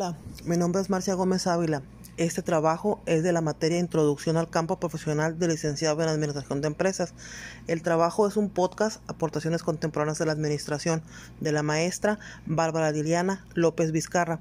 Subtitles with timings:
[0.00, 1.82] Hola, mi nombre es Marcia Gómez Ávila.
[2.16, 6.68] Este trabajo es de la materia Introducción al campo profesional de licenciado en Administración de
[6.68, 7.12] Empresas.
[7.66, 11.02] El trabajo es un podcast, aportaciones contemporáneas de la Administración,
[11.40, 14.40] de la maestra Bárbara Liliana López Vizcarra.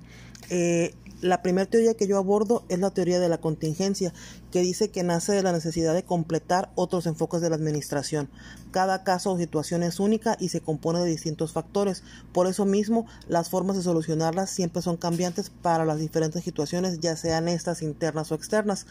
[0.50, 4.14] Eh, la primera teoría que yo abordo es la teoría de la contingencia,
[4.52, 8.30] que dice que nace de la necesidad de completar otros enfoques de la administración.
[8.72, 12.04] Cada caso o situación es única y se compone de distintos factores.
[12.32, 17.18] Por eso mismo, las formas de solucionarlas siempre son cambiantes para las diferentes situaciones, ya
[17.18, 18.86] sean estas internas o externas.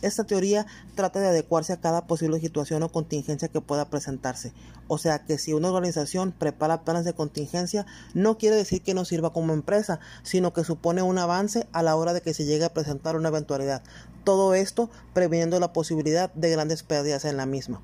[0.00, 4.52] Esta teoría trata de adecuarse a cada posible situación o contingencia que pueda presentarse.
[4.86, 9.04] O sea que si una organización prepara planes de contingencia, no quiere decir que no
[9.04, 12.64] sirva como empresa, sino que supone un avance a la hora de que se llegue
[12.64, 13.82] a presentar una eventualidad.
[14.24, 17.80] Todo esto previniendo la posibilidad de grandes pérdidas en la misma.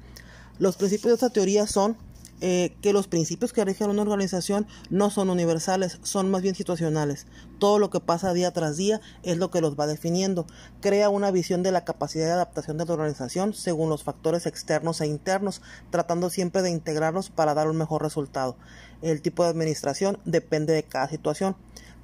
[0.58, 1.96] Los principios de esta teoría son
[2.42, 7.26] eh, que los principios que rigen una organización no son universales, son más bien situacionales.
[7.58, 10.46] Todo lo que pasa día tras día es lo que los va definiendo.
[10.80, 15.02] Crea una visión de la capacidad de adaptación de la organización según los factores externos
[15.02, 18.56] e internos, tratando siempre de integrarlos para dar un mejor resultado.
[19.02, 21.56] El tipo de administración depende de cada situación.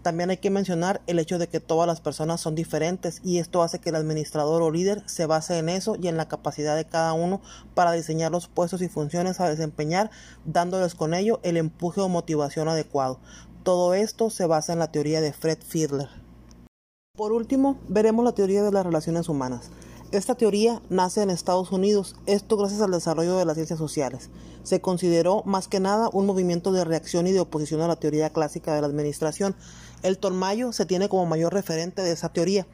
[0.07, 3.65] También hay que mencionar el hecho de que todas las personas son diferentes y esto
[3.65, 6.85] hace que el administrador o líder se base en eso y en la capacidad de
[6.85, 7.41] cada uno
[7.75, 10.13] para diseñar los puestos y funciones a desempeñar,
[10.45, 13.19] dándoles con ello el empuje o motivación adecuado.
[13.65, 16.09] Todo esto se basa en la teoría de Fred Fiedler.
[17.17, 19.73] Por último, veremos la teoría de las relaciones humanas.
[20.13, 24.31] Esta teoría nace en Estados Unidos, esto gracias al desarrollo de las ciencias sociales.
[24.63, 28.31] Se consideró más que nada un movimiento de reacción y de oposición a la teoría
[28.31, 29.57] clásica de la administración.
[30.07, 32.65] El Mayo se tiene como mayor referente de esa teoría.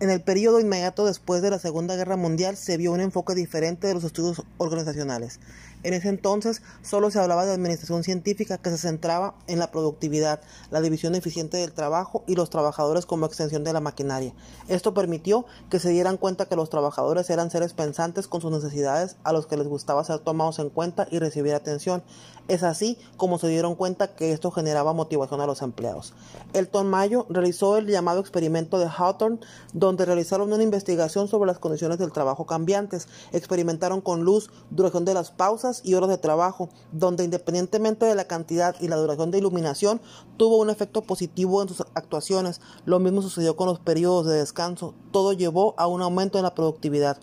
[0.00, 3.86] En el periodo inmediato después de la Segunda Guerra Mundial se vio un enfoque diferente
[3.86, 5.38] de los estudios organizacionales.
[5.82, 10.40] En ese entonces solo se hablaba de administración científica que se centraba en la productividad,
[10.70, 14.32] la división eficiente del trabajo y los trabajadores como extensión de la maquinaria.
[14.68, 19.16] Esto permitió que se dieran cuenta que los trabajadores eran seres pensantes con sus necesidades
[19.24, 22.02] a los que les gustaba ser tomados en cuenta y recibir atención.
[22.48, 26.12] Es así como se dieron cuenta que esto generaba motivación a los empleados.
[26.52, 29.38] Elton Mayo realizó el llamado experimento de Hawthorne,
[29.72, 33.08] donde realizaron una investigación sobre las condiciones del trabajo cambiantes.
[33.32, 38.26] Experimentaron con luz, duración de las pausas y horas de trabajo, donde independientemente de la
[38.26, 40.00] cantidad y la duración de iluminación,
[40.36, 42.60] tuvo un efecto positivo en sus actuaciones.
[42.84, 44.94] Lo mismo sucedió con los periodos de descanso.
[45.10, 47.18] Todo llevó a un aumento en la productividad.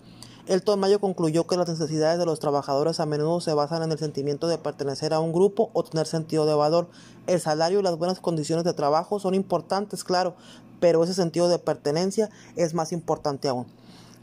[0.46, 3.98] El Mayo concluyó que las necesidades de los trabajadores a menudo se basan en el
[3.98, 6.88] sentimiento de pertenecer a un grupo o tener sentido de valor.
[7.28, 10.34] El salario y las buenas condiciones de trabajo son importantes, claro,
[10.80, 13.66] pero ese sentido de pertenencia es más importante aún.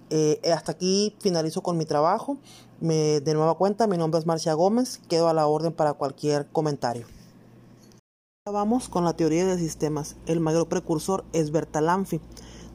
[0.09, 2.37] Eh, hasta aquí finalizo con mi trabajo.
[2.79, 4.99] Me, de nueva cuenta, mi nombre es Marcia Gómez.
[5.09, 7.07] Quedo a la orden para cualquier comentario.
[8.45, 10.15] Vamos con la teoría de sistemas.
[10.25, 12.21] El mayor precursor es Bertalanffy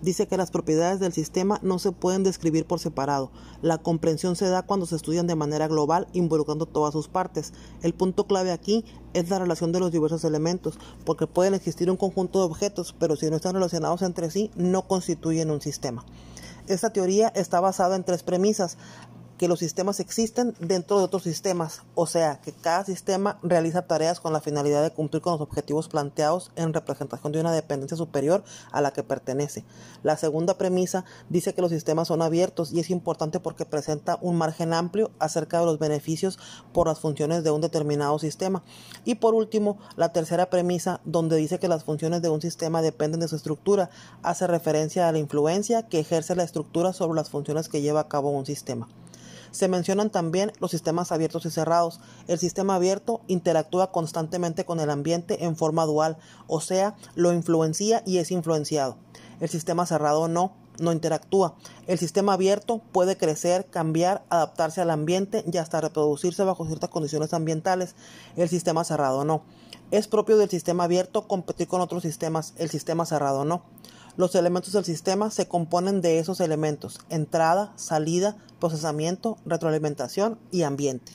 [0.02, 3.30] dice que las propiedades del sistema no se pueden describir por separado.
[3.62, 7.52] La comprensión se da cuando se estudian de manera global, involucrando todas sus partes.
[7.82, 8.84] El punto clave aquí
[9.14, 13.16] es la relación de los diversos elementos, porque pueden existir un conjunto de objetos, pero
[13.16, 16.04] si no están relacionados entre sí, no constituyen un sistema.
[16.68, 18.76] Esta teoría está basada en tres premisas
[19.42, 24.20] que los sistemas existen dentro de otros sistemas, o sea, que cada sistema realiza tareas
[24.20, 28.44] con la finalidad de cumplir con los objetivos planteados en representación de una dependencia superior
[28.70, 29.64] a la que pertenece.
[30.04, 34.36] La segunda premisa dice que los sistemas son abiertos y es importante porque presenta un
[34.36, 36.38] margen amplio acerca de los beneficios
[36.72, 38.62] por las funciones de un determinado sistema.
[39.04, 43.18] Y por último, la tercera premisa, donde dice que las funciones de un sistema dependen
[43.18, 43.90] de su estructura,
[44.22, 48.08] hace referencia a la influencia que ejerce la estructura sobre las funciones que lleva a
[48.08, 48.86] cabo un sistema.
[49.52, 52.00] Se mencionan también los sistemas abiertos y cerrados.
[52.26, 58.02] El sistema abierto interactúa constantemente con el ambiente en forma dual, o sea, lo influencia
[58.04, 58.96] y es influenciado.
[59.40, 61.54] El sistema cerrado no, no interactúa.
[61.86, 67.34] El sistema abierto puede crecer, cambiar, adaptarse al ambiente y hasta reproducirse bajo ciertas condiciones
[67.34, 67.94] ambientales.
[68.36, 69.42] El sistema cerrado no.
[69.90, 72.54] Es propio del sistema abierto competir con otros sistemas.
[72.56, 73.62] El sistema cerrado no.
[74.16, 81.12] Los elementos del sistema se componen de esos elementos, entrada, salida, procesamiento, retroalimentación y ambiente.